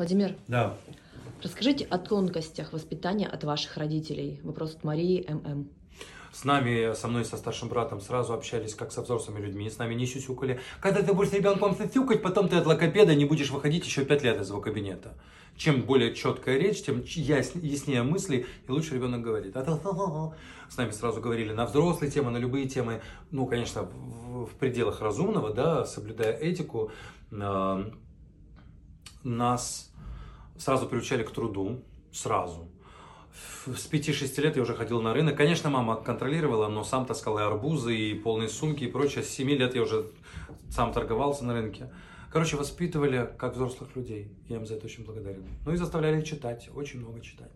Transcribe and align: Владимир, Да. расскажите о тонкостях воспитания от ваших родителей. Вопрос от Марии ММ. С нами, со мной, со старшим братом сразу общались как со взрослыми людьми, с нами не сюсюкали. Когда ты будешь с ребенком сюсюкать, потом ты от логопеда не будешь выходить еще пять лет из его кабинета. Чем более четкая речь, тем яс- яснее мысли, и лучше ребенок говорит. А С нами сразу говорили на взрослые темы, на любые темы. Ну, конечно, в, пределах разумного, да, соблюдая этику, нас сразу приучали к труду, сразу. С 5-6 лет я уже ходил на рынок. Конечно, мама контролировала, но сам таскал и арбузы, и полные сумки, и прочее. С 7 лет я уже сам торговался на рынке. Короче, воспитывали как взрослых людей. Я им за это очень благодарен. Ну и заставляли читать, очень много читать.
Владимир, 0.00 0.34
Да. 0.48 0.78
расскажите 1.42 1.84
о 1.84 1.98
тонкостях 1.98 2.72
воспитания 2.72 3.26
от 3.26 3.44
ваших 3.44 3.76
родителей. 3.76 4.40
Вопрос 4.42 4.74
от 4.76 4.82
Марии 4.82 5.26
ММ. 5.28 5.68
С 6.32 6.44
нами, 6.44 6.94
со 6.94 7.06
мной, 7.06 7.26
со 7.26 7.36
старшим 7.36 7.68
братом 7.68 8.00
сразу 8.00 8.32
общались 8.32 8.74
как 8.74 8.92
со 8.92 9.02
взрослыми 9.02 9.44
людьми, 9.44 9.68
с 9.68 9.76
нами 9.76 9.92
не 9.92 10.06
сюсюкали. 10.06 10.58
Когда 10.80 11.02
ты 11.02 11.12
будешь 11.12 11.28
с 11.28 11.34
ребенком 11.34 11.76
сюсюкать, 11.76 12.22
потом 12.22 12.48
ты 12.48 12.56
от 12.56 12.64
логопеда 12.64 13.14
не 13.14 13.26
будешь 13.26 13.50
выходить 13.50 13.84
еще 13.84 14.06
пять 14.06 14.22
лет 14.22 14.40
из 14.40 14.48
его 14.48 14.62
кабинета. 14.62 15.12
Чем 15.54 15.82
более 15.82 16.14
четкая 16.14 16.56
речь, 16.56 16.82
тем 16.82 17.02
яс- 17.04 17.54
яснее 17.56 18.02
мысли, 18.02 18.46
и 18.66 18.70
лучше 18.70 18.94
ребенок 18.94 19.20
говорит. 19.20 19.54
А 19.54 20.32
С 20.70 20.76
нами 20.78 20.92
сразу 20.92 21.20
говорили 21.20 21.52
на 21.52 21.66
взрослые 21.66 22.10
темы, 22.10 22.30
на 22.30 22.38
любые 22.38 22.66
темы. 22.70 23.02
Ну, 23.30 23.44
конечно, 23.44 23.82
в, 23.82 24.48
пределах 24.58 25.02
разумного, 25.02 25.52
да, 25.52 25.84
соблюдая 25.84 26.32
этику, 26.38 26.90
нас 29.22 29.89
сразу 30.60 30.86
приучали 30.86 31.22
к 31.24 31.30
труду, 31.30 31.82
сразу. 32.12 32.68
С 33.66 33.90
5-6 33.90 34.40
лет 34.42 34.56
я 34.56 34.62
уже 34.62 34.74
ходил 34.74 35.00
на 35.00 35.14
рынок. 35.14 35.36
Конечно, 35.36 35.70
мама 35.70 35.96
контролировала, 35.96 36.68
но 36.68 36.84
сам 36.84 37.06
таскал 37.06 37.38
и 37.38 37.42
арбузы, 37.42 37.96
и 37.96 38.14
полные 38.14 38.48
сумки, 38.48 38.84
и 38.84 38.90
прочее. 38.90 39.24
С 39.24 39.30
7 39.30 39.48
лет 39.50 39.74
я 39.74 39.82
уже 39.82 40.10
сам 40.70 40.92
торговался 40.92 41.44
на 41.44 41.54
рынке. 41.54 41.90
Короче, 42.32 42.56
воспитывали 42.56 43.28
как 43.38 43.54
взрослых 43.54 43.96
людей. 43.96 44.30
Я 44.48 44.56
им 44.56 44.66
за 44.66 44.74
это 44.74 44.86
очень 44.86 45.04
благодарен. 45.04 45.44
Ну 45.64 45.72
и 45.72 45.76
заставляли 45.76 46.22
читать, 46.22 46.70
очень 46.74 47.00
много 47.00 47.20
читать. 47.20 47.50